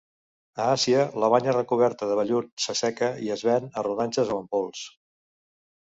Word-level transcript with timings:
A 0.61 0.63
Àsia 0.77 1.01
la 1.23 1.29
banya 1.33 1.53
recoberta 1.57 2.09
de 2.11 2.17
vellut 2.21 2.49
s'asseca 2.65 3.13
i 3.27 3.29
es 3.39 3.47
ven 3.51 3.69
a 3.83 3.87
rodanxes 3.89 4.33
o 4.37 4.39
en 4.45 4.53
pols. 4.57 4.83